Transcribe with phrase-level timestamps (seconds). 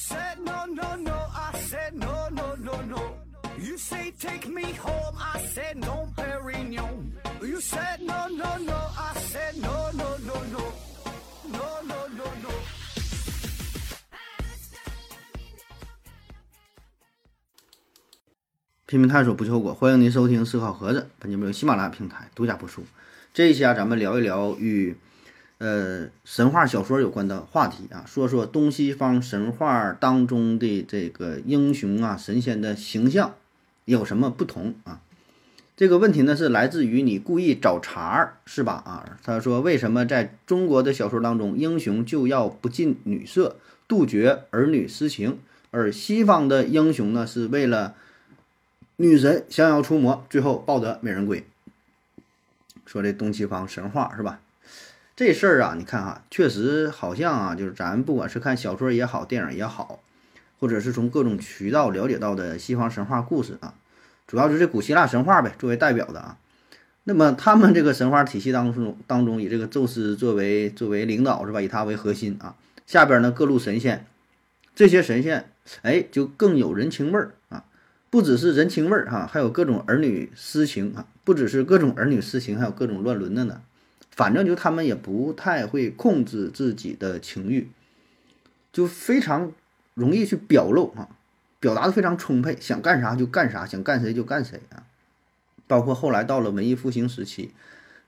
[0.00, 3.02] said no, no, no, I said no, no, no, no.
[3.58, 7.12] You say take me home, I said no, Perignon.
[7.42, 10.64] You said no, no, no, I said no, no, no, no.
[11.52, 12.50] No, no, no, no.
[18.86, 21.10] 拼命探索不求果，欢迎您收听思考盒子。
[21.18, 22.82] 本节目由喜马拉雅平台独家播出。
[23.34, 24.96] 这一期啊，咱们聊一聊与
[25.60, 33.34] 呃神话小说有关的话题啊，说说东西方神话当中的这个英雄啊、神仙的形象
[33.84, 35.02] 有什么不同啊？
[35.76, 38.82] 这个问题呢是来自于你故意找茬儿是吧？
[38.86, 45.38] 啊，他说为什么在中国的小说当中，英雄就要不近女色，杜绝儿女私情，
[45.70, 47.94] 而西方的英雄呢是为了
[48.96, 51.44] 女神降妖除魔，最后抱得美人归。
[52.86, 54.40] 说这东西方神话是吧？
[55.20, 60.00] 这事儿啊，你看哈，确实好像啊，就是咱不管是看小说也好，电影也好，
[60.58, 63.74] 或者是从各种渠道了解到的西方神话故事啊，
[64.26, 66.38] 主要就是古希腊神话呗，作为代表的啊。
[67.04, 71.60] 那么他们这个神话体系当中当中，以这个宙斯作为作为领导是吧？
[71.60, 74.06] 以他为核心啊，下边呢各路神仙，
[74.74, 77.64] 这些神仙哎就更有人情味儿啊。
[78.08, 83.60] 不只是人情味儿哈，还有各种儿女私情啊，不只是各种儿女私情，还有各种乱伦的呢。
[84.20, 87.70] 反正就他们也不太会控制自己的情欲，
[88.70, 89.50] 就非常
[89.94, 91.08] 容易去表露啊，
[91.58, 94.84] 表达的非常充沛，想干啥就干啥，想干谁就干谁啊。
[95.66, 97.54] 包括后来到了文艺复兴时期，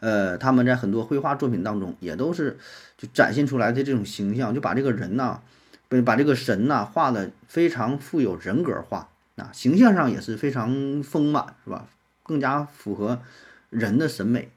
[0.00, 2.58] 呃，他们在很多绘画作品当中也都是
[2.98, 5.40] 就展现出来的这种形象，就把这个人呐，
[5.88, 9.08] 把把这个神呐画的非常富有人格化。
[9.36, 11.88] 啊，形象上也是非常丰满，是吧？
[12.22, 13.22] 更加符合
[13.70, 14.50] 人的审美。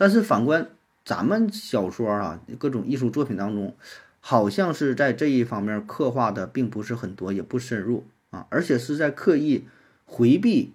[0.00, 0.66] 但是反观
[1.04, 3.76] 咱们小说啊，各种艺术作品当中，
[4.20, 9.66] 好像是在这一方面刻画的并不是很多，也不深入啊，而且是在刻意
[10.06, 10.72] 回避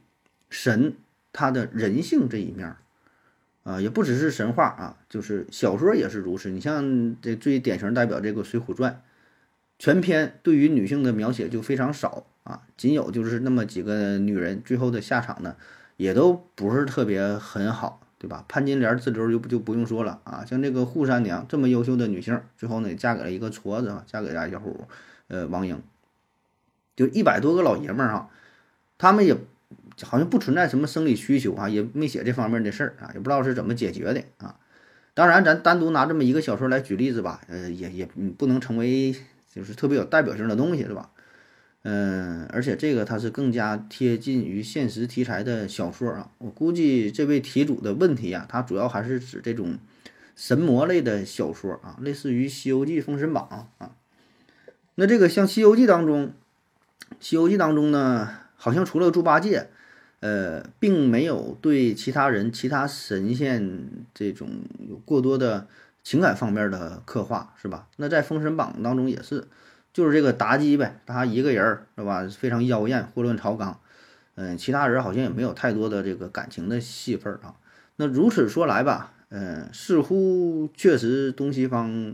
[0.48, 0.94] 神
[1.34, 2.76] 他的人性这一面
[3.64, 3.82] 啊。
[3.82, 6.52] 也不只是神话啊，就是小说也是如此。
[6.52, 8.92] 你像这最典型代表这个《水浒传》，
[9.80, 12.28] 全篇对于女性的描写就非常少。
[12.44, 15.56] 啊，仅有就是那么几个女人，最后的下场呢，
[15.98, 18.44] 也都不是特别很好，对吧？
[18.48, 24.88] 潘金莲自流就不就不用说了啊，像这个扈三娘这么优秀的女性，最后呢嫁给了一个矬子啊，嫁给了小虎，
[25.28, 25.80] 呃，王英，
[26.96, 28.32] 就一百多个老爷们儿哈，
[28.98, 29.38] 他们也
[30.02, 34.56] 好像不存在什么生理需求啊，也没写这方面的事儿啊，也不知道是怎么解决的啊。
[35.14, 39.16] 当然，咱单独拿这么一个小说来举例子吧，呃，也也不能成为
[39.54, 41.12] 就是特别有代表性的东西，是吧？
[41.88, 46.32] 嗯，而且这个它是更加贴近于现实题材的小说啊。
[46.40, 49.78] 我估计这位题主的问题啊，它主要还是指这种
[50.36, 53.48] 神魔类的小说啊，类似于《西游记》《封神榜》
[53.84, 53.92] 啊。
[54.96, 56.30] 那这个像《西游记》当中，
[57.20, 59.68] 《西游记》当中呢，好像除了猪八戒，
[60.22, 64.50] 呃，并没有对其他人、其他神仙这种
[64.90, 65.68] 有过多的
[66.04, 67.88] 情感方面的刻画，是吧？
[67.98, 69.48] 那在《封神榜》当中也是。
[69.96, 72.28] 就是这个妲己呗，她一个人儿是吧？
[72.28, 73.80] 非常妖艳，祸乱朝纲。
[74.36, 77.56] 嗯，其他人好像也没有太多的这个感情的戏份啊。
[77.96, 82.14] 那如此说来吧，嗯，似乎确实东西方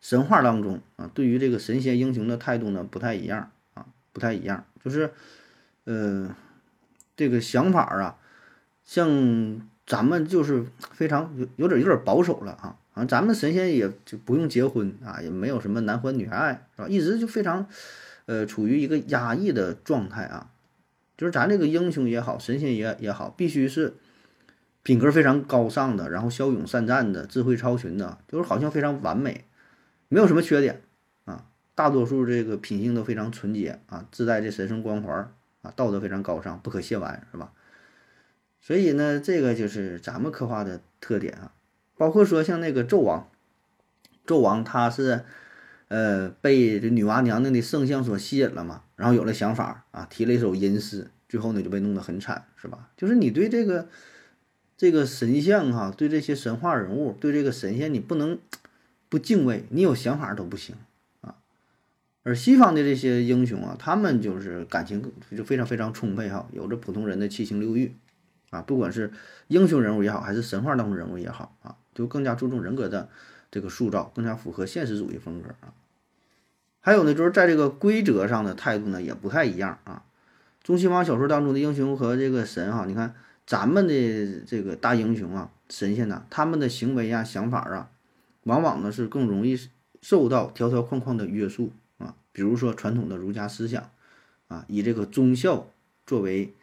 [0.00, 4.64] 神话当中啊，对于这个神仙英雄的态度呢不太一样啊，不太一样。
[4.84, 5.12] 就是，
[5.84, 6.34] 呃，
[7.14, 8.16] 这个想法啊，
[8.84, 12.76] 像咱们就是非常有有点有点保守了啊。
[12.92, 16.88] 啊，咱们神仙也就不用结婚啊，也没有什么男欢女爱，是吧？
[16.88, 17.66] 一直就非常，
[18.26, 20.50] 呃，处于一个压抑的状态啊。
[21.16, 23.94] 就是咱这个英雄也好，神仙也也好，必须是
[24.82, 29.44] 品格非常高尚的，然后骁勇善战的，智慧超群的，就是好像非常完美，
[30.08, 30.82] 没有什么缺点
[31.26, 31.46] 啊。
[31.74, 37.52] 大多数这个品性都非常纯洁啊，自带这神圣光环啊，道德非常高尚，不可亵玩，是吧？
[38.60, 41.52] 所以呢，这个就是咱们刻画的特点啊。
[42.00, 43.28] 包括说像那个纣王，
[44.26, 45.22] 纣王他是，
[45.88, 52.88] 呃，被这女娲娘娘的圣像所吸引了嘛，然后有了想法啊，提了一首吟诗，最后呢就被弄得很惨，是吧？
[52.96, 53.86] 就是你对这个
[54.78, 58.38] 这个神像哈，对这些神话人物，对这个神仙，你不能
[59.10, 60.76] 不敬畏，你有想法都不行
[61.20, 61.36] 啊。
[62.22, 67.94] 而西方的这些英雄啊，他们就是感情就非常非常充沛哈，有着普通人的七情六欲
[68.48, 69.12] 啊，不管是
[69.48, 71.76] 英雄人物也好，还是神话当中人物也好啊。
[71.94, 73.08] 就更加注重人格的
[73.50, 75.72] 这个塑造，更加符合现实主义风格啊。
[76.80, 80.02] 还有呢，就是在这个规则上的态度呢，也不太一样啊。
[80.62, 83.14] 中西方小说当中的英雄和这个神哈，你看
[83.46, 87.90] 咱们的这个大英雄啊、神仙呐，他们的行为啊、想法啊，
[88.44, 89.58] 往往呢是更容易
[90.00, 93.90] 受到条条框框的约束啊，比如说传统的儒家思想
[94.48, 95.66] 啊，以这个忠孝
[96.06, 96.54] 作为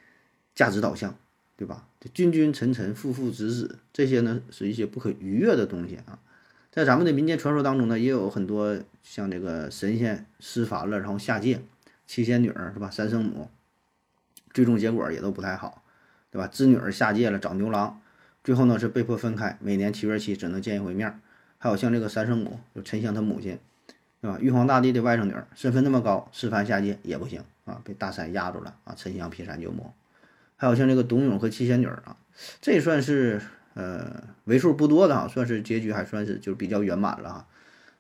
[0.56, 1.16] 价值导向，
[1.58, 1.88] 对吧？
[2.00, 6.20] 这君君臣臣父父子子这些呢，是一些不可逾越的东西啊。
[6.72, 11.60] 在咱们的民间传说当中呢，也有很多像这个神仙施凡了，然后下界，
[12.06, 12.92] 七仙女是吧？
[12.92, 13.50] 三圣母，
[14.54, 15.82] 最终结果也都不太好，
[16.30, 16.46] 对吧？
[16.46, 18.00] 织女下界了找牛郎，
[18.44, 21.20] 最后呢是被迫分开，每年七月七只能见一回面。
[21.58, 23.58] 还有像这个三圣母，就沉香他母亲，
[24.22, 24.38] 对吧？
[24.40, 29.92] 玉皇大帝的外甥女儿，身份那么高，施凡下界也不行啊，被大山压住了啊，沉香劈山救母。
[30.58, 32.18] 还有像这个董永和七仙女啊，
[32.60, 33.40] 这算是
[33.76, 37.48] 呃为数不多的哈，算是结局还算是就比较圆满了哈。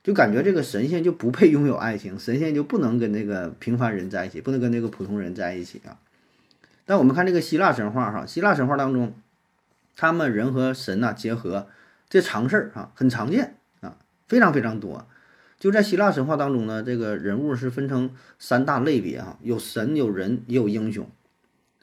[0.04, 6.00] 就感觉这个神仙就不配拥有爱情，神仙就不能跟那个平凡人在一起，不能跟那个普通人在一起啊。
[6.86, 9.13] 但我们看这个希腊神话哈，希腊神话当中，
[9.95, 11.68] 他们人和神呐结合，
[12.09, 15.06] 这常事儿啊，很常见啊，非常非常多。
[15.59, 21.09] 就在希腊神话当中呢，这个人物是分成三大类别哈，有神，有人，也有英雄。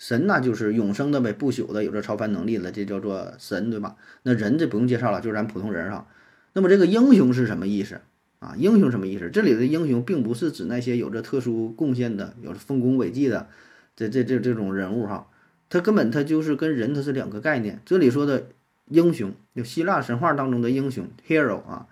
[0.04, 3.96] 神那就是永生的呗，不朽的，有着超凡能力的，这叫做神，对吧？
[4.24, 6.06] 那人这不用介绍了，就是咱普通人哈。
[6.52, 8.02] 那么这个英雄是什么意思？
[8.38, 9.30] 啊，英雄什么意思？
[9.30, 13.48] 这里的英雄并不是指那些有着特殊贡献的、有着丰功伟绩的
[13.96, 15.28] 这这这这种人物哈，
[15.70, 17.80] 他根本他就是跟人他是两个概念。
[17.86, 18.48] 这里说的
[18.90, 21.86] 英雄，就希腊神话当中的英雄 hero 啊，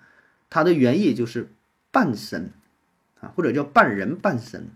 [0.51, 1.49] 它的原意就是
[1.89, 2.51] 半神
[3.19, 4.67] 啊，或者叫半人半神，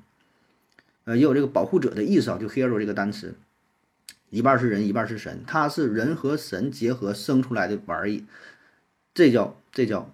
[1.07, 3.33] 呃，也有这个保护者的意思啊，就 hero 这个单词，
[4.29, 8.25] 一半是人，一半是神，它是人和神结合生出来的玩意，
[9.13, 10.13] 这叫这叫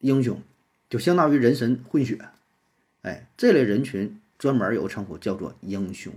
[0.00, 0.42] 英雄。
[0.90, 2.18] 就相当于人神混血，
[3.02, 6.12] 哎，这类人群专门有称呼叫做英雄，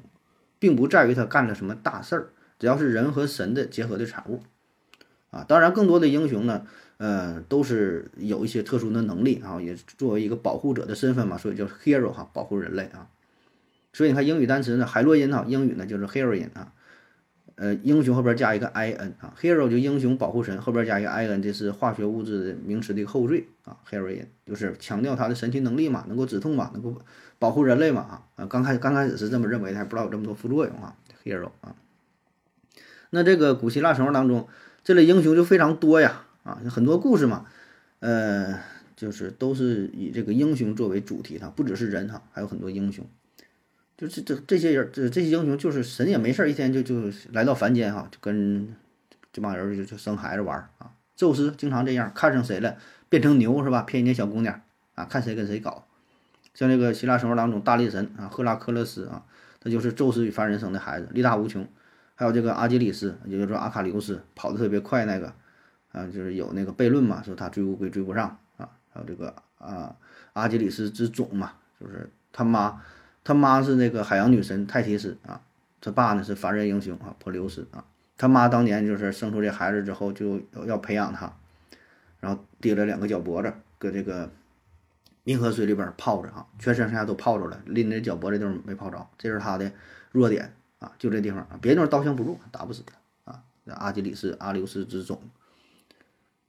[0.57, 4.41] 并不在于他干了什么大事儿，只要是人和神的结合的产物，
[5.29, 6.65] 啊，当然更多的英雄呢，
[6.97, 13.09] 呃，都是有一些特殊的能力啊，也作为一个保护者的身份嘛，所以叫 hero 哈，保护人类啊，
[13.93, 16.73] 所以你看英语单词呢，海洛因哈，英语呢就是 heroin 啊。
[17.55, 26.99] 呃，英雄后边加一个 i n 啊，hero 就英雄保护神，后边加一个 i n，这是化学物质名词的一个后缀啊，heroin 就是强调他的神奇能力嘛，能够止痛嘛，能够
[27.37, 31.75] 保护人类嘛啊，刚开刚开始是这么认为的，还不知道有这么多副作用啊，hero 啊。
[33.11, 34.47] 那这个古希腊神话当中，
[34.83, 37.45] 这类英雄就非常多呀啊，很多故事嘛，
[37.99, 38.59] 呃，
[38.95, 43.05] 就是都是以这个英雄作为主题的，不只是人哈，还有很多英雄。
[44.01, 47.03] 就这这这些人，这这些英雄就是神也没事儿，一天就就
[47.33, 48.75] 来到凡间哈，就跟
[49.31, 50.89] 这帮人就就生孩子玩儿啊。
[51.15, 52.75] 宙斯经常这样，看上谁了
[53.09, 53.83] 变成牛是吧？
[53.83, 54.59] 骗人家小姑娘
[54.95, 55.85] 啊，看谁跟谁搞。
[56.55, 59.23] 像这个希腊神话当中，大力神啊，赫拉克勒斯啊，
[59.59, 61.67] 他就是宙斯与凡人生的孩子，力大无穷。
[62.15, 65.31] 还有这个阿基里斯，也就是说阿喀琉斯跑得特别快那个
[65.91, 68.67] 啊，就是有那个悖论嘛，说他追乌龟追不上啊。
[68.91, 69.95] 还有这个啊
[70.33, 72.81] 阿基里斯之种嘛，就是他妈。
[73.23, 75.41] 他妈是那个海洋女神泰提斯啊，
[75.79, 77.85] 他爸呢是凡人英雄啊珀留斯啊。
[78.17, 81.33] 他妈当年就是生出这孩子之后就要培养他，
[82.19, 84.31] 然后提了两个脚脖子，搁这个
[85.25, 89.71] 冥河水里边泡着啊，全身上下都泡着了，拎着脚脖子地方没泡着，这是他的
[90.11, 93.43] 弱点啊，就这地方啊，别地方刀枪不入，打不死他啊。
[93.65, 95.21] 阿基里斯、阿留斯之种，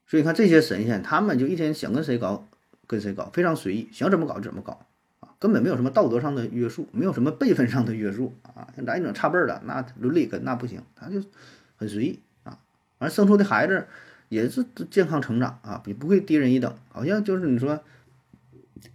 [0.06, 2.46] 所以看这些神仙，他们就一天想跟谁搞
[2.86, 4.86] 跟谁搞，非常随意，想怎么搞就怎么搞。
[5.42, 8.68] 根本没有什么道德上的约束，没有什么辈分上的约束 啊！
[8.76, 11.20] 像咱这种差辈儿的，那伦理跟那不行，他就
[11.76, 12.60] 很随意啊。
[12.98, 13.88] 完生出的孩子
[14.28, 16.72] 也是健康成长啊，也不会低人一等。
[16.90, 17.82] 好像就是你说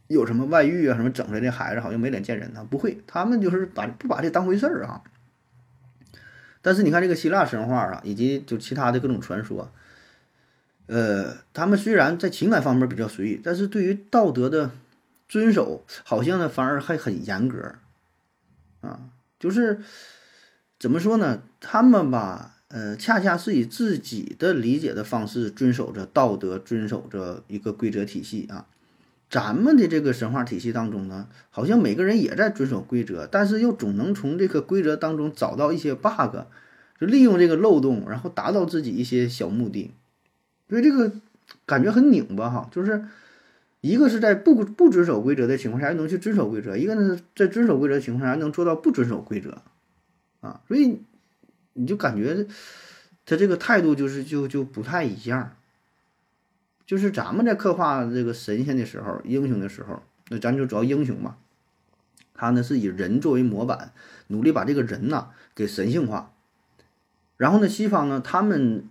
[0.08, 2.66] 有什么外遇啊，什么整出来的孩子好像没脸见人呢？
[2.70, 5.04] 不会，他们就是把不把这当回事儿啊。
[6.62, 9.70] 但是你看这个希腊神话啊，以及就其他的各种传说，
[10.86, 14.72] 呃，他们虽然在情感方面比较随意，但是对于道德的。
[15.28, 17.76] 遵守好像呢，反而还很严格，
[18.80, 19.82] 啊，就是
[20.80, 21.42] 怎么说呢？
[21.60, 28.68] 他们吧，呃，恰恰是以自己的理解的方式遵守着道德，遵守着一个规则体系啊。
[29.30, 36.38] 咱们的这个神话体系当中呢，好像每个人也在遵守规则，但是又总能从这个规则当中找到一些 bug，
[36.98, 39.92] 就利用这个漏洞，然后达到自己一些小目的，
[40.70, 41.12] 所以这个
[41.66, 43.04] 感觉很拧巴哈，就是。
[43.82, 49.62] 一个是在不不遵守规则的情况下还能去遵守规则，一个呢在遵守规则的情况下还能做到不遵守规则，
[50.42, 51.00] 啊，所以
[51.74, 52.48] 你就感觉
[53.26, 55.56] 他这个态度就是就就不太一样。
[56.88, 61.38] 就是咱们在刻画这个神仙的时候、英雄的时候，那咱就主要英雄嘛，
[62.34, 63.94] 他呢是以人作为模板，
[64.28, 66.34] 努力把这个人呐给神性化。
[67.38, 68.86] 然后呢，西方呢他们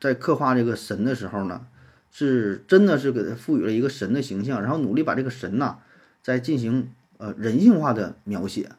[0.00, 1.66] 在刻画这个神的时候呢。
[2.10, 5.78] 是真的是给他赋予了一个神的形象，然后努力把这个神呐
[6.22, 8.70] 在进行呃人性化的描写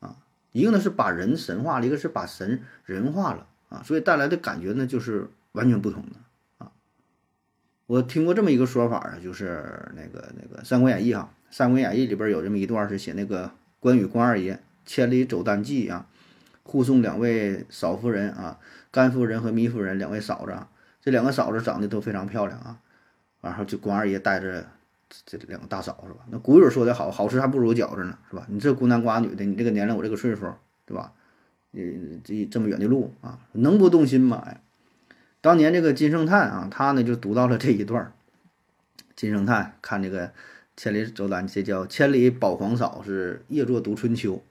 [0.00, 0.16] 啊，
[0.52, 6.16] 一个呢是把人神化了，一个是把神人化了啊，所以带来的感觉呢就是完全不同的
[6.64, 6.72] 啊。
[7.86, 16.06] 我听过这么一个说法啊，就是那个那个《三国演义》哈，《三国演义》里边有这么一段是写那个关羽关二爷千里走单骑啊，
[16.62, 18.58] 护送两位嫂夫人啊，
[18.90, 20.68] 甘夫人和糜夫人两位嫂子，啊
[21.08, 22.78] 这两个嫂子长得都非常漂亮啊，
[23.40, 24.66] 然后就关二爷带着。
[25.24, 26.18] 这两个大嫂是吧？
[26.30, 28.44] 那古语说的好，好吃还不如饺子呢，是吧？
[28.50, 30.52] 你这孤男寡女的，你这个年龄，我这个岁数，
[30.84, 31.14] 对吧？
[31.70, 34.46] 你这这么远的路啊，能不动心吗？
[35.40, 38.12] 当年这个金圣叹啊，他呢就读到了这一段
[39.16, 40.30] 金圣叹看这个
[40.76, 44.42] 千里走单，这叫千里保皇嫂，是夜坐读春秋。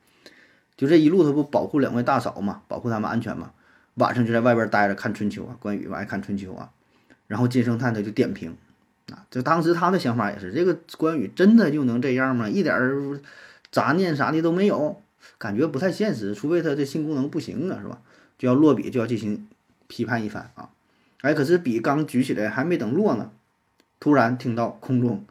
[0.75, 3.51] 就这一路他不保护两位大嫂嘛，保护他们安全嘛。
[3.97, 6.71] 晚上就在外边待着看春秋啊，关羽爱看春秋啊。
[7.27, 8.55] 然后金圣叹他就点评。
[9.09, 12.49] 啊，就当时他的想法也是，这个关羽真的就能这样吗？
[12.49, 13.17] 一点儿
[13.71, 15.01] 杂念啥的都没有，
[15.37, 16.35] 感觉不太现实。
[16.35, 18.01] 除非他的性功能不行啊，是吧？
[18.37, 19.47] 就要落笔，就要进行
[19.87, 20.71] 批判一番啊。
[21.21, 23.31] 哎，可是笔刚举起来，还没等落呢，
[24.01, 25.25] 突然听到空中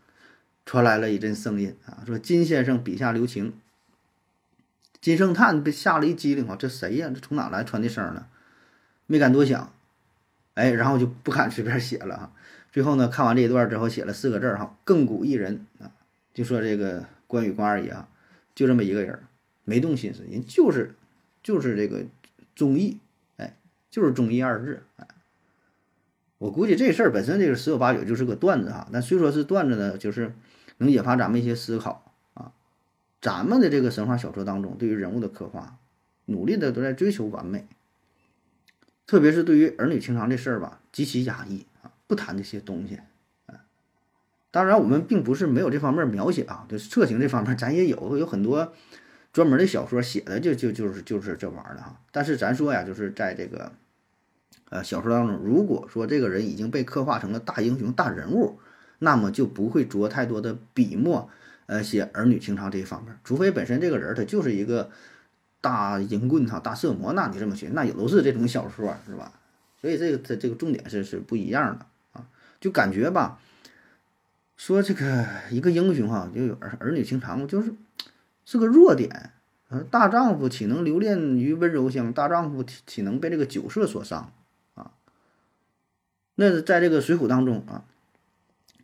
[0.65, 3.53] 传来了一阵声音啊，说金先生笔下留情。
[5.03, 7.11] 金圣叹被吓了一激灵啊，这谁呀？
[7.15, 8.25] 这从哪来传的声呢？
[9.07, 9.73] 没敢多想，
[10.55, 12.33] 哎，然后就不敢随便写了哈。
[12.73, 15.93] 最后呢，看完这一段之后，写了四个字儿哈，亘古一人啊，
[16.35, 18.09] 就说这个关羽关二爷啊，
[18.55, 19.19] 就这么一个人，
[19.65, 20.95] 没动心思，人就是
[21.43, 22.05] 就是这个
[22.55, 22.99] 忠义，
[23.39, 23.57] 哎，
[23.91, 25.07] 就是忠义二字，哎，
[26.37, 30.35] 我估计这事儿本身这个十有八九就是个段子哈，但虽说是段子呢，就是
[30.77, 32.53] 能引发咱们一些思考啊，
[33.23, 35.79] 咱们的这个神话小说当中对于人物的刻画，
[36.27, 37.67] 努力的都在追求完美，
[39.07, 41.93] 特别是对于儿女情长这事儿吧，极其压抑啊。
[42.09, 43.01] 不谈这些东西，
[43.47, 43.59] 啊，
[44.53, 48.73] 当然我们并不是没有这方面描写啊，就是色情这方面咱也有，有很多
[49.33, 52.01] 专门的小说写的就就就是就是这玩意儿的哈。
[52.13, 53.73] 但是咱说呀，就是在这个
[54.71, 58.61] 呃小说当中，如果说这个人已经被刻画成了大英雄、大人物，
[59.01, 61.29] 那么就不会着太多的笔墨，
[61.67, 64.91] 呃，写儿女情长这一方面，除非本身这个人他就是一个
[65.67, 69.33] 大淫棍哈、大色魔，那你这么写，那也都是这种小说是吧？
[69.81, 72.29] 所以这个它这个重点是是不一样的啊。
[72.61, 73.41] 就感觉吧，
[74.57, 77.75] 说这个一个英雄哈，就有儿儿女情长，就是
[78.45, 79.33] 是个弱点。
[79.91, 82.13] 大丈夫岂能留恋于温柔乡？
[82.13, 84.33] 大丈夫岂能被这个酒色所伤
[84.77, 84.93] 啊？
[86.37, 87.83] 那在这个《水浒》当中啊，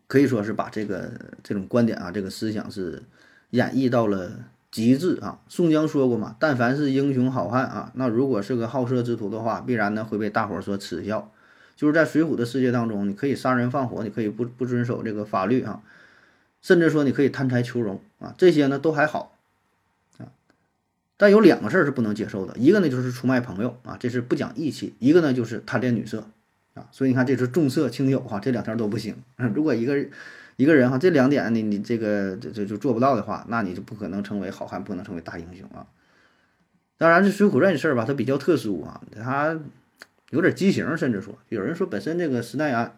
[0.09, 1.13] 可以说是把这个
[1.45, 3.05] 这种观点啊，这个思想是
[3.51, 4.33] 演绎到了
[4.73, 5.39] 极致啊。
[5.47, 11.31] 宋江说过嘛，但凡是英雄好汉啊，那如果是个好色之徒的话，必然呢会被大伙儿所耻笑。
[11.75, 15.83] 就是在水浒的世界当中，你可以杀人放火，你可以不不遵守这个法律啊，
[16.61, 19.37] 甚至说你可以贪财求荣啊，这些呢都还好
[20.19, 20.27] 啊。
[21.17, 26.29] 但有两个事儿是不能接受的，一个呢就是出卖朋友啊，这是不讲义气；一个呢就是贪恋女色
[26.75, 26.87] 啊。
[26.93, 29.17] 所以你看，这是重色轻友哈，这两条都不行。
[29.55, 30.11] 如果一个人
[30.63, 35.87] 一个人哈，这两点你你这个这这就做不到的话，那你就不可能成为好汉，不可能成为大英雄啊。
[36.97, 39.59] 当然，这《水浒传》的事儿吧，它比较特殊啊，它。
[40.33, 42.87] 有点畸形，甚至说有人说本身这个施耐庵，《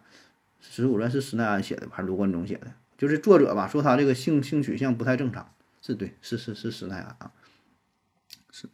[0.61, 2.71] 水浒传》是施耐庵写的还是卢贯中写的？
[2.97, 7.33] 就是作者吧，说他这个性性取向不太正常，是对，是是是施耐庵啊。
[8.51, 8.67] 是《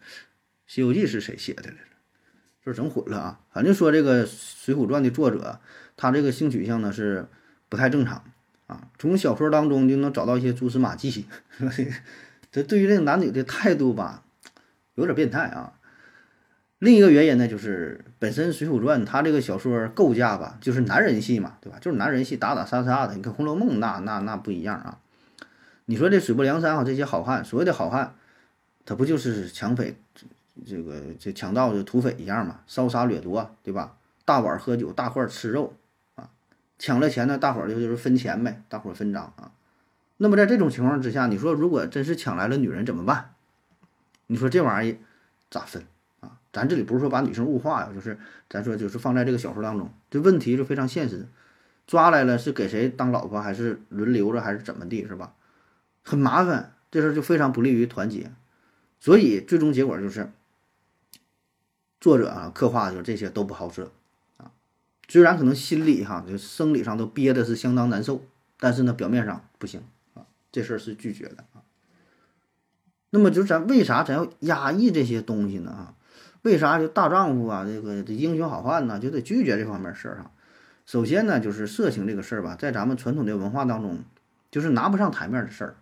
[0.68, 1.84] 西游记》是谁写的来着？
[2.64, 3.40] 就是整混了啊。
[3.52, 5.60] 反正说这个《水浒传》的作者，
[5.98, 7.26] 他这个性取向呢是
[7.68, 8.24] 不太正常
[8.72, 8.88] 啊。
[8.98, 11.26] 从小说当中就能找到一些蛛丝马迹，
[12.52, 14.24] 这对于这个男女的态度吧，
[14.96, 15.74] 有点变态啊。
[16.80, 21.78] 另一个原因呢，就是本身《水浒传》它这个小说构架吧，就是男人戏嘛，对吧？
[21.80, 23.16] 就是男人戏，打打杀杀的。
[23.16, 24.98] 你看《红楼梦》，那那那不一样啊。
[25.86, 28.16] 你说这水泊梁山啊，这些好汉，所谓的好汉，
[28.84, 29.96] 他不就是抢匪，
[30.66, 32.62] 这个这强盗的土匪一样嘛？
[32.66, 33.96] 烧杀掠夺，对吧？
[34.26, 35.74] 大碗喝酒，大块吃肉。
[36.82, 39.52] 抢了钱呢，大伙儿就就是分钱呗，大伙儿分赃啊。
[40.18, 43.36] 那么在这种情况之下，你说如果真是抢来了女人怎么办？
[44.26, 44.98] 你说这玩意儿
[45.52, 45.86] 咋分
[46.22, 46.40] 啊？
[46.52, 48.18] 咱这里不是说把女生物化呀，就是
[48.50, 51.28] 咱说就是放在这个小说当中，这问题是非常现实。
[51.86, 55.36] 抓来了是给谁当老婆，还是轮流着，还是怎么地，是吧？
[56.02, 58.32] 很麻烦，这事就非常不利于团结。
[59.00, 60.32] 所以最终结果就是，
[62.00, 63.92] 作者啊刻画的就这些都不好色。
[65.12, 68.24] 虽然可能心里哈就生理上都憋的是相当难受，
[68.58, 71.60] 但是呢表面上不行啊，这事儿是拒绝的啊。
[73.10, 75.72] 那么就咱为啥咱要压抑这些东西呢？
[75.72, 75.94] 啊？
[76.44, 80.32] 为啥就大丈夫啊，这个英雄好汉呢，就得拒绝这方面事儿哈？
[80.86, 84.00] 首先呢，就是色情这个事儿吧，在咱们传统的文化当中，
[84.50, 85.76] 就是拿不上台面的事儿。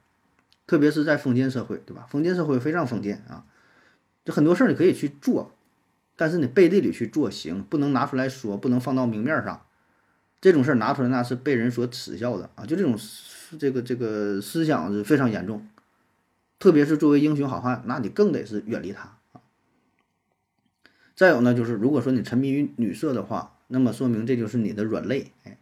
[0.66, 2.08] 特别是在封建社会，对吧？
[2.10, 3.46] 封建社会非常封建啊，
[4.26, 5.52] 就很多事儿你可以去做，
[6.20, 9.62] 但是你背地里去做行，不能拿出来说，不能放到明面上。
[10.42, 12.66] 这种事儿拿出来那是被人所耻笑的啊！
[12.66, 12.98] 就这种
[13.58, 15.66] 这个这个思想是非常严重，
[16.60, 19.40] 特别是作为英雄好汉，那你更得是远离他啊。
[21.16, 25.32] 再有呢，就是如果说你沉迷于女色的话，那么说明这就是你的软肋。
[25.46, 25.58] 哎，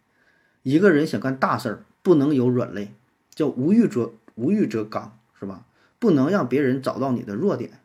[0.64, 2.92] 一个人想干大事儿，不能有软肋，
[3.30, 5.68] 叫无欲则无欲则刚，是吧？
[6.00, 7.80] 不能让别人找到你的弱点。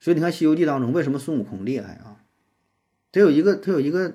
[0.00, 2.16] 所以你看《西游记》当中，为什么孙悟空厉害啊？
[3.12, 4.14] 他有一个，他有一个。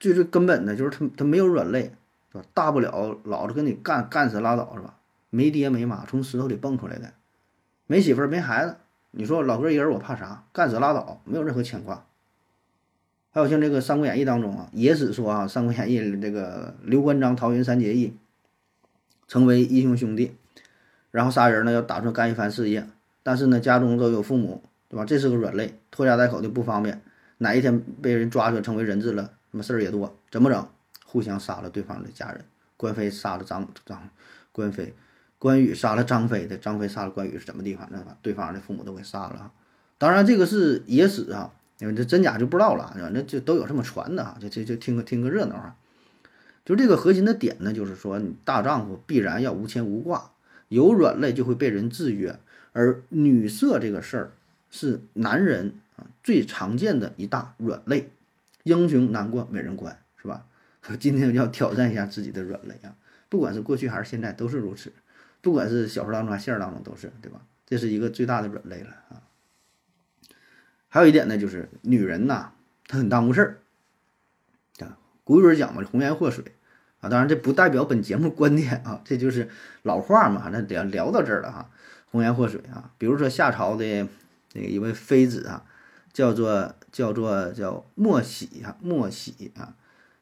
[0.00, 1.92] 最最根本的就是他他没有软肋，
[2.30, 2.44] 是吧？
[2.52, 4.98] 大不了老子跟你干干死拉倒，是吧？
[5.30, 7.12] 没爹没妈，从石头里蹦出来的，
[7.86, 8.76] 没媳妇儿没孩子，
[9.12, 10.44] 你说老哥一人我怕啥？
[10.52, 12.04] 干死拉倒，没有任何牵挂。
[13.30, 18.14] 还有像这个《三国演义》当中啊，野史说啊，《三国演义》这个刘关张桃园三结义，
[19.26, 20.34] 成为义兄兄弟，
[21.12, 22.86] 然后仨人呢要打算干一番事业，
[23.22, 25.04] 但是呢家中都有父母，对吧？
[25.04, 27.02] 这是个软肋，拖家带口的不方便，
[27.38, 29.30] 哪一天被人抓住成为人质了？
[29.50, 30.68] 什么事儿也多，怎么整？
[31.04, 32.44] 互相杀了对方的家人。
[32.76, 34.10] 关飞杀了张张，
[34.50, 34.92] 关飞，
[35.38, 37.88] 关羽杀了张飞的，张飞杀了关羽是怎么地方？
[37.90, 39.52] 那把对方的父母都给杀了。
[39.96, 42.92] 当然这个是野史啊，因为这真假就不知道了。
[42.94, 45.76] 反正就都有这么传的啊，就就就听个听个热闹啊。
[46.64, 50.32] 就这个核心的点呢，就是说你大丈夫必然要无牵无挂，
[50.68, 52.38] 有软肋就会被人制约。
[52.72, 54.32] 而女色这个事儿
[54.74, 58.10] 是男人啊最常见的一大软肋。
[58.64, 60.46] 英雄难过美人关，是吧？
[60.98, 62.96] 今天要挑战一下自己的软肋啊！
[63.28, 64.92] 不管是过去还是现在，都是如此。
[65.42, 67.42] 不管是小说当中还是现实当中，都是，对吧？
[67.66, 69.22] 这是一个最大的软肋了啊！
[70.88, 72.52] 还有一点呢，就是女人呐，
[72.88, 73.60] 她很耽误事儿
[74.84, 74.98] 啊。
[75.24, 76.44] 古语讲嘛，“红颜祸水”
[77.00, 77.10] 啊。
[77.10, 79.50] 当然，这不代表本节目观点啊，这就是
[79.82, 80.48] 老话嘛。
[80.50, 81.70] 那聊聊到这儿了哈
[82.10, 82.92] ，“红颜祸水”啊。
[82.96, 84.08] 比如说夏朝的
[84.54, 85.66] 那个一位妃子啊。
[86.14, 89.74] 叫做叫做叫莫喜啊，莫喜啊，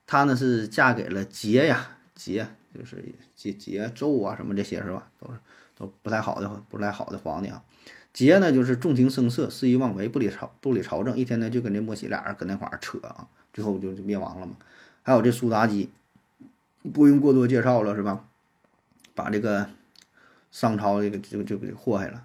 [0.06, 2.96] 她呢是嫁给了桀呀，桀就是
[3.36, 5.06] 桀桀纣啊什么这些是吧？
[5.20, 5.38] 都是
[5.76, 7.62] 都不太好的不太好的皇帝啊。
[8.14, 14.56] 桀呢就是纵情声色，肆意妄为，不理朝不理朝政，一天呢就跟这莫喜俩人搁那块儿扯啊，最后就就灭亡了嘛。
[15.02, 15.90] 还有这苏妲己，
[16.94, 18.24] 不用过多介绍了是吧？
[19.14, 19.68] 把这个
[20.50, 22.24] 商朝这个就就给祸害了。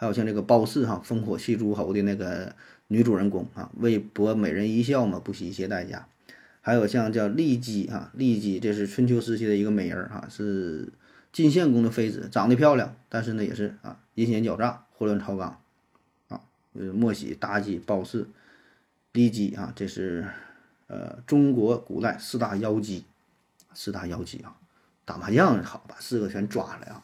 [0.00, 2.56] 还有像这个褒姒哈，烽火戏诸侯的那个。
[2.92, 6.08] 女主人公啊，为博美人一笑嘛，不惜一切代价。
[6.60, 10.92] 还有像叫骊姬啊，骊姬这是春秋时期的一个美人儿是
[11.32, 15.60] 晋献公的妃子，长得漂亮，但是呢也是啊阴险狡诈，祸乱朝纲
[16.26, 16.40] 啊。
[16.72, 18.26] 呃，莫喜、妲己、褒姒、
[19.12, 20.26] 骊姬啊，这是
[20.88, 23.04] 呃中国古代四大妖姬，
[23.72, 24.56] 四大妖姬啊，
[25.04, 27.00] 打麻将好把四个全抓来啊。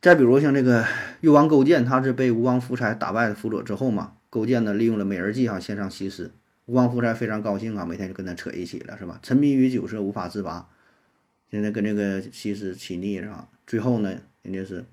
[0.00, 0.84] 再比如像这个
[1.22, 4.12] 越王勾践，他是被吴王夫差打败的辅佐之后嘛。
[4.30, 6.30] 勾践呢，利用了美人计哈，献上西施。
[6.66, 9.18] 吴王夫差非常高兴啊，每天就跟他扯一起了，是吧？
[9.22, 10.68] 沉迷于酒色，无法自拔。
[11.50, 13.48] 现在跟这个西施起腻是吧？
[13.66, 14.84] 最后呢，人家是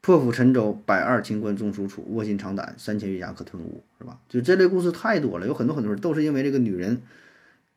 [0.00, 4.18] 破釜沉舟，百二秦关终属楚，卧薪尝胆，三千越甲可吞吴，是吧？
[4.28, 7.02] 就这类故事太多了，有很多很多人都是因为这个女人，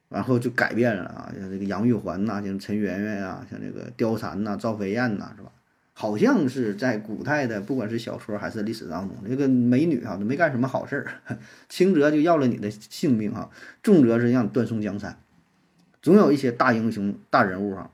[0.08, 5.52] 然后就改变了啊，像这个杨玉环呐，像陈圆圆啊，像这个貂蝉呐，赵飞燕呐，是吧？
[6.00, 13.50] 好像是在古代的，不管是小说还是历史当中，这个美女哈都没干什么好事儿， 轻则就要了你的性命哈，
[13.82, 15.20] 重则是让你断送江山。
[16.04, 17.90] 总有一些大英雄、大人物哈，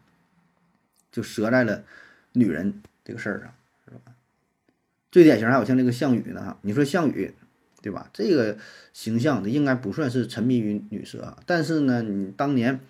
[1.13, 1.85] 就折在了
[2.33, 3.53] 女人这个事儿上，
[3.85, 4.11] 是吧？
[5.09, 7.33] 最典型还有像这个项羽呢哈，你说项羽
[7.81, 8.09] 对吧？
[8.11, 8.57] 这个
[8.91, 12.81] 形象的应该不算是沉迷于女色，但是呢，你当年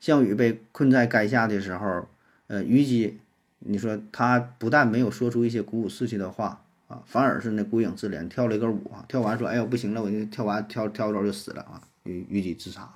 [0.00, 2.08] 项羽被困在垓下的时候，
[2.48, 3.20] 呃，虞姬。
[3.58, 12.92] 你说他不但没有说出一些鼓舞士气的话啊，反而是那孤影自怜，跳了一个舞啊，跳完说：“哎呦，不行了，我就跳完跳跳着就死了啊。”虞虞姬自杀了。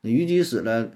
[0.00, 0.90] 那虞姬死了，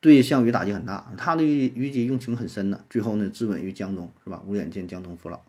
[0.00, 1.12] 对项羽打击很大。
[1.18, 4.42] 他对虞姬用情很深呢，最后呢，自刎于江东，是吧？
[4.46, 5.40] 无脸见江东父老。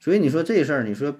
[0.00, 1.14] 所以你说这事儿，你说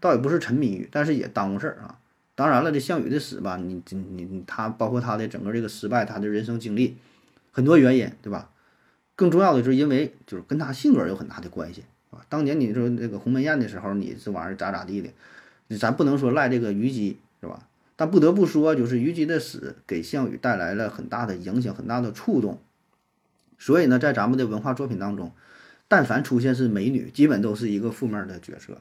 [0.00, 2.00] 倒也不是沉迷于，但是也耽误事儿啊。
[2.34, 6.96] 当然了，这项羽的死吧，你你你他包括他的整个这个失败，他的人生经历，
[7.52, 8.50] 很多原因，对吧？
[9.14, 12.24] 更重要的就是因为就是跟他性格有很大的关系，啊。
[12.28, 17.68] 当年你说那个鸿门宴的时候，你这玩意儿咋咋地的，咱不能说赖这个虞姬是吧？
[17.94, 22.60] 但不得不说，就是虞姬的死给项羽带来了很大的影响，很大的触动。
[23.58, 25.32] 所以呢，在咱们的文化作品当中，
[25.86, 28.80] 但凡出现是美女，基本都是一个负面的角色，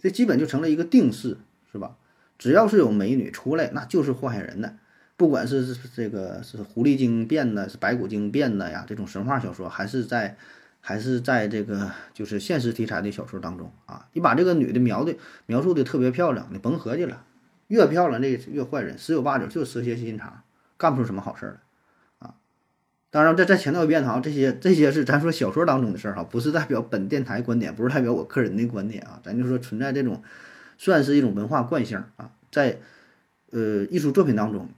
[0.00, 1.36] 这基本就成了一个定式，
[1.70, 1.96] 是吧？
[2.38, 4.74] 只要是有美女出来，那就是祸害人的。
[5.22, 10.36] 不管是这个是狐狸精变的，是白骨精变的呀，这种神话小说，还是在
[10.80, 15.14] 还是在这个就是现实题材的小说当中啊，你把这个女的描的
[15.46, 17.22] 描述的特别漂亮，你甭合计了，
[17.68, 20.42] 越漂亮这越坏人，十有八九就是蛇蝎心肠，
[20.76, 21.60] 干不出什么好事儿
[22.18, 22.34] 来啊。
[23.10, 30.20] 当然，再再强调一遍哈，这些这些是咱说小说当中的事儿哈，不是代表本电台观点，不是代表我个人的观点啊，咱就说存在这种
[30.78, 32.80] 算是一种文化惯性啊，在
[33.52, 34.68] 呃艺术作品当中。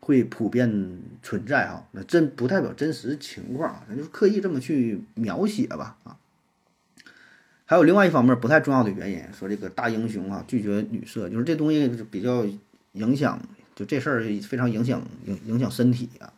[0.00, 6.16] 会普遍存在哈，那真不代表真实情况，咱就是刻意这么去描写吧啊。
[7.66, 12.44] 还有另外一方面不太重要的原因，说这个大英雄啊拒绝女色，就是这东西比较
[12.92, 13.40] 影响，
[13.76, 16.32] 就这事儿非常影响影影响身体啊，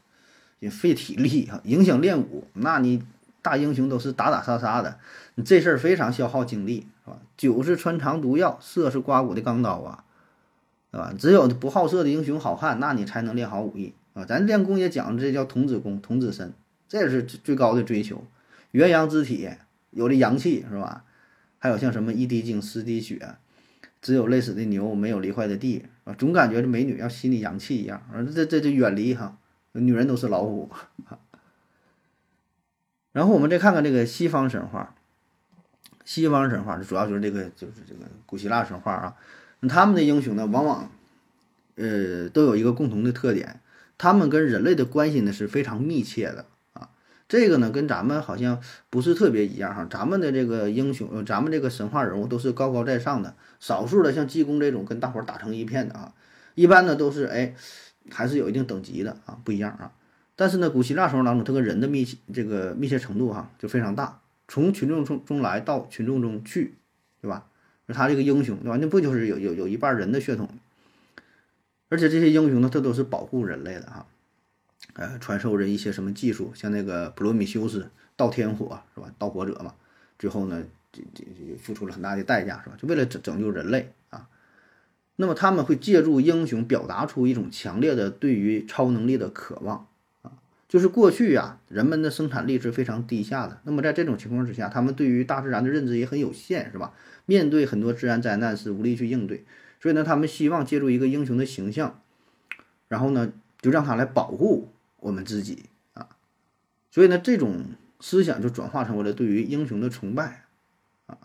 [0.58, 2.46] 也费体力啊，影响练武。
[2.52, 3.02] 那你
[3.40, 4.98] 大英雄都是打打杀杀的，
[5.36, 7.18] 你这事儿非常消耗精力是吧？
[7.38, 10.04] 酒是穿肠毒药，色是刮骨的钢刀啊。
[10.92, 11.14] 对吧？
[11.18, 14.26] 只有不好色的英雄好汉，那你才能练好武艺啊！
[14.26, 16.52] 咱练功也讲这叫童子功、童子身，
[16.86, 18.26] 这也是最高的追求。
[18.72, 19.48] 元阳之体，
[19.90, 21.04] 有了阳气是吧？
[21.58, 23.36] 还有像什么一滴精、十滴血，
[24.02, 26.12] 只有累死的牛，没有犁坏的地啊！
[26.12, 29.38] 总感觉这美女要吸你阳气一样，啊这这这远离哈，
[29.72, 30.68] 女人都是老虎。
[33.12, 34.94] 然后我们再看看这个西方神话，
[36.04, 39.16] 西方神话主要就是这个就是这个古希腊神话啊。
[39.68, 40.90] 他们的英雄呢，往往，
[41.76, 43.60] 呃，都有一个共同的特点，
[43.96, 46.90] 他们跟人类的关系呢是非常密切的啊。
[47.28, 49.86] 这个呢，跟咱们好像不是特别一样哈。
[49.90, 56.12] 咱们的这个英雄，咱们这个神话人物都是高高在上的，少数的像济公这种跟大伙儿打成一片的啊。
[56.54, 57.54] 一般呢都是哎，
[58.10, 59.92] 还是有一定等级的啊，不一样啊。
[60.34, 66.74] 但是呢，古希腊神话当中，他跟人的密切这个密切程度哈就非常大，从群众中中来到群众中去，
[67.20, 67.46] 对吧？
[67.88, 68.78] 他这个英雄对吧？
[68.80, 70.48] 那不就是有有有一半人的血统，
[71.88, 74.06] 而且这些英雄呢，他都是保护人类的哈，
[74.94, 79.12] 呃，传授人一些什么技术，像那个普罗米修斯盗天火是吧？
[79.18, 79.74] 盗火者嘛，
[80.18, 82.76] 最后呢，这这这付出了很大的代价是吧？
[82.78, 84.28] 就为了拯拯救人类啊。
[85.16, 89.86] 那么他们会借助英雄表达出一种强烈的对于超能力的渴望
[90.22, 90.32] 啊，
[90.68, 96.94] 就是过去呀，人们的生产力是非常低下的，那么在这种情况之下，他们对于大自然的认知也很有限是吧？
[97.26, 99.44] 面对很多自然灾难是无力去应对，
[99.80, 102.00] 所以呢，他们希望借助一个英雄的形象，
[102.88, 106.08] 然后呢，就让他来保护我们自己啊。
[106.90, 107.64] 所以呢，这种
[108.00, 110.44] 思想就转化成为了对于英雄的崇拜
[111.06, 111.16] 啊。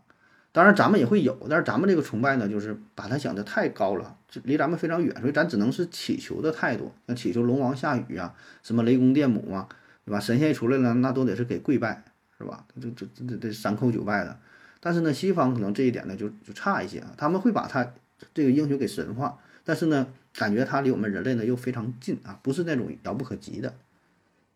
[0.51, 8.33] 当然，咱们也会有，但是咱们这个崇拜呢，就是把它想的太高了，离咱们非常远，所以咱只能是祈求的态度，像祈求龙王下雨啊，
[8.63, 9.67] 什么雷公电母啊，
[10.05, 10.19] 对吧？
[10.19, 12.03] 神仙一出来了，那都得是给跪拜，
[12.37, 12.65] 是吧？
[12.81, 14.39] 这这这这三叩九拜的。
[14.79, 17.93] 但是呢，西方可能这一点呢就就差一些啊，他们会把他
[18.33, 23.73] 这个英雄给神化，但是呢，感觉他离我们人类呢又非常近啊，不是那种遥不可及的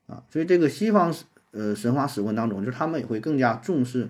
[0.08, 1.14] 啊，所以这个西方
[1.52, 4.10] 呃神话史观当中，就是他们也会更加重视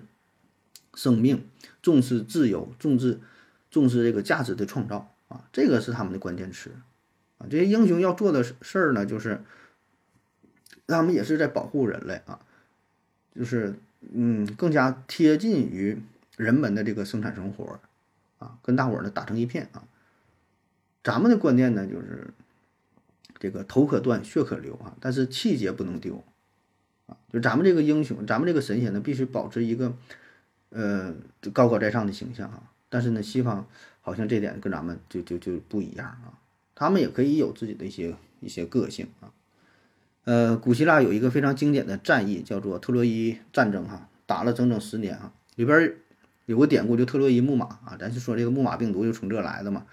[0.94, 1.48] 生命，
[1.80, 3.18] 重视自由，重视
[3.70, 6.70] 重视这个价值的创造啊，这个是他们的关键词
[7.38, 7.46] 啊。
[7.50, 9.42] 这些英雄要做的事儿呢，就是
[10.86, 12.38] 他们也是在保护人类啊，
[13.34, 13.74] 就是。
[14.12, 15.96] 嗯，更加贴近于
[16.36, 17.78] 人们的这个生产生活，
[18.38, 19.84] 啊，跟大伙儿呢打成一片啊。
[21.04, 22.28] 咱们的观念呢，就是
[23.38, 26.22] 这个头可断，血可流啊，但是气节不能丢
[27.06, 27.16] 啊。
[27.32, 29.94] 就咱们这个英雄，咱们这个神仙呢，必须保持一个
[30.70, 31.14] 呃
[31.52, 32.70] 高高在上的形象啊。
[32.88, 33.66] 但是呢，西方
[34.00, 36.38] 好像这点跟咱们就就就不一样啊。
[36.74, 39.32] 他们也可以有自己的一些一些个性啊。
[40.24, 45.32] 呃，古希腊有一个非常经典的战役，叫做特洛伊战争，哈，打了整整十年啊。
[45.56, 45.94] 里边
[46.46, 49.84] 有个典故，就特洛伊木马啊，咱是说这个木马病毒就从这来的嘛。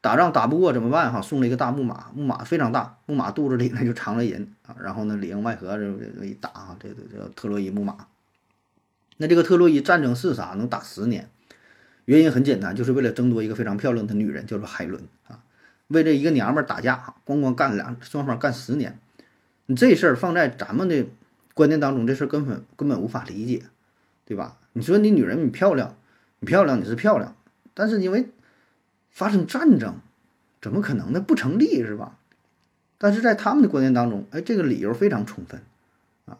[0.00, 1.12] 打仗打不过怎么办？
[1.12, 4.76] 哈，送了一个大木马，木马非常大，木马肚子里呢就藏了人啊。
[4.80, 8.06] 然后呢，里应外合这这一打哈，这个叫特洛伊木马。
[9.16, 10.54] 那这个特洛伊战争是啥？
[10.56, 11.28] 能打十年？
[12.04, 15.40] 原因很简单，就是为了争夺一个非常漂亮的女人，叫做海伦啊。
[15.88, 19.00] 为这一个娘们儿打架，咣咣干两双方干十年。
[19.70, 21.04] 你这事儿放在咱们的
[21.52, 23.64] 观念当中，这事儿根本根本无法理解，
[24.24, 24.56] 对吧？
[24.72, 25.94] 你说你女人你漂亮，
[26.40, 27.36] 你漂亮你是漂亮，
[27.74, 28.30] 但是因为
[29.10, 29.96] 发生战争，
[30.62, 31.20] 怎么可能呢？
[31.20, 32.16] 不成立是吧？
[32.96, 35.60] 但是在他们的观念当中，哎，这个理由非常充分
[36.24, 36.38] 啊！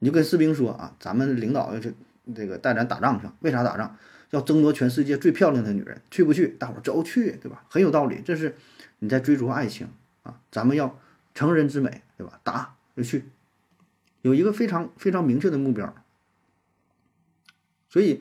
[0.00, 1.94] 你就跟士兵说啊，咱们领导要去
[2.34, 3.96] 这个带咱打仗去，为啥打仗？
[4.30, 6.48] 要争夺全世界最漂亮的女人，去不去？
[6.58, 7.62] 大伙儿都去，对吧？
[7.68, 8.56] 很有道理，这是
[8.98, 9.86] 你在追逐爱情
[10.24, 10.40] 啊！
[10.50, 10.98] 咱们要
[11.34, 12.02] 成人之美。
[12.18, 12.40] 对吧？
[12.42, 13.24] 打就去，
[14.22, 15.94] 有一个非常非常明确的目标，
[17.88, 18.20] 所以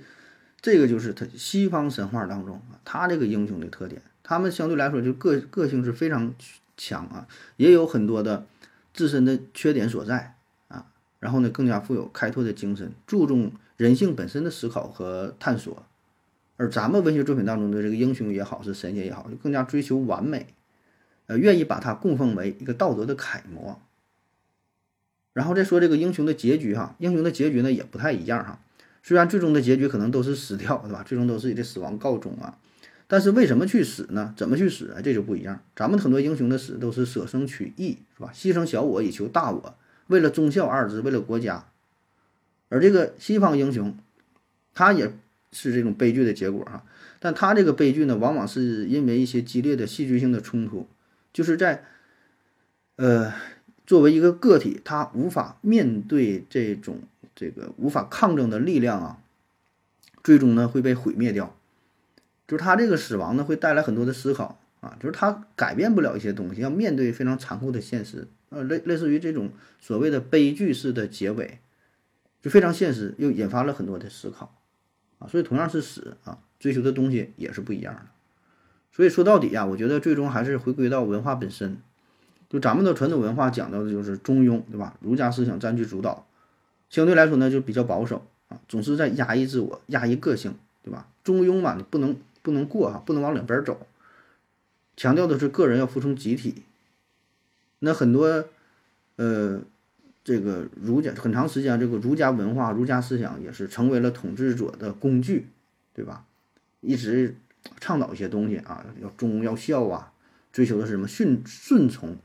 [0.62, 6.36] 这个就是他西方神话当中啊，他这个英雄的特点，他们相对来说就个个性是非常
[6.78, 8.46] 强啊，也有很多的
[8.94, 10.36] 自身的缺点所在
[10.68, 10.86] 啊，
[11.20, 15.84] 然后呢更加富有开拓的精神，注重人性本身的思考和探索。
[16.58, 20.54] 而咱们文学作品当中的这个英雄也好，是神仙也好，就更加追求完美，
[21.26, 23.82] 呃，愿意把它供奉为一个道德的楷模。
[25.38, 28.60] 然后再说这个英雄的结局哈，英雄的结局呢也不太一样哈。
[29.04, 31.04] 虽然最终的结局可能都是死掉，对吧？
[31.08, 32.58] 最终都是以这死亡告终啊。
[33.06, 34.34] 但是为什么去死呢？
[34.36, 35.00] 怎么去死啊？
[35.00, 35.62] 这就不一样。
[35.76, 38.32] 咱们很多英雄的死都是舍生取义，是吧？
[38.34, 41.66] 牺牲小我以求大我，为了忠孝二字，为了国家。
[42.70, 43.96] 而这个西方英雄，
[44.74, 45.14] 他也。
[45.54, 46.84] 是这种悲剧的结果哈，
[47.20, 50.90] 但他这个悲剧呢，往往是因为一些激烈的戏剧性的冲突，
[51.32, 51.86] 就是在，
[52.98, 53.34] 呃，
[53.88, 57.00] 作为一个个体，他无法面对这种
[57.34, 59.24] 这个无法抗争的力量啊，
[60.22, 61.56] 最终呢会被毁灭掉。
[62.46, 71.60] 就是他这个死亡呢，会带来很多的思考啊，就是他改变不了一些东西，要面对非常残酷的现实，呃，类类似于这种所谓的悲剧式的结尾，
[72.42, 74.54] 就非常现实，又引发了很多的思考。
[75.20, 78.02] 啊，所以同样是死啊，追求的东西也是不一样的。
[78.92, 81.78] 所以说到底呀，我觉得最终还是回归到文化本身。
[82.50, 84.96] 就咱们的传统文化讲到的就是中庸，对吧？
[85.02, 86.26] 儒家思想占据主导，
[86.90, 91.08] 相对来说呢就比较保守啊，总是在压抑自我、压抑个性，对吧？
[91.24, 93.86] 中庸嘛，你不能不能过哈，不能往两边走，
[94.96, 96.64] 强调的是个人要服从集体。
[97.80, 98.46] 那很多
[99.16, 99.62] 呃。
[100.24, 105.48] 这个儒家很长时间，这个儒家文化、儒家思想也是成为了统治者的工具，
[105.94, 106.26] 对吧？
[106.82, 107.34] 一直
[107.80, 110.12] 倡导一些东西啊，要忠要孝啊，
[110.52, 111.08] 追求的是什么？
[111.08, 112.18] 顺顺从、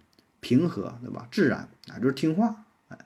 [0.43, 1.27] 平和，对吧？
[1.33, 2.67] 自然啊，就是听话。
[2.89, 2.99] 哎，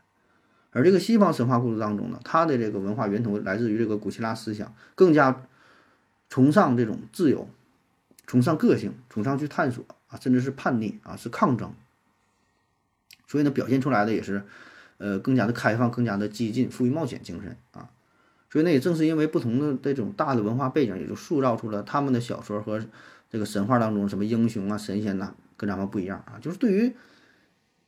[0.73, 5.47] 而这个西方神话故事当中呢，它的这个文化源头来自于这个古希腊思想，更加
[6.29, 7.49] 崇尚这种自由，
[8.27, 11.73] 崇尚个性，崇尚去探索啊，甚至是叛逆啊，是抗争。
[13.29, 14.43] 所以呢，表现出来的也是。
[14.99, 17.91] 呃，更加的开放，更加的激进，富于冒险精神啊，
[18.49, 22.83] 所以呢，也正是因为不同的这种大的文化背景，也就塑造出了他们的小说和
[23.29, 26.41] 这个神话当中什么英雄啊、神仙呐，跟咱们不一样啊。
[26.41, 26.97] 就是对于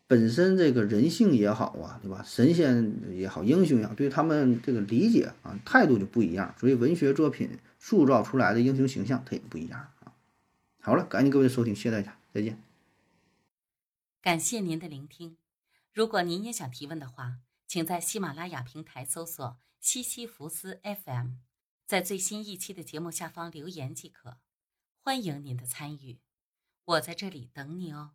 [0.08, 2.24] 本身这个人性也好啊，对吧？
[2.26, 10.14] 神仙也好，英雄也好，对他们这个理解啊，态度就不一样，所以文学作品塑造出来的英雄形象它也不一样啊。
[10.80, 12.58] 好了，感谢各位收听，谢谢大家，再见。
[14.22, 15.36] 感谢您的聆听。
[15.92, 21.32] 如果您也想提问的话，请在喜马拉雅平台搜索“西西弗斯 FM”，
[21.86, 24.38] 在最新一期的节目下方留言即可。
[25.02, 26.18] 欢迎您的参与，
[26.84, 28.12] 我在这里等你哦。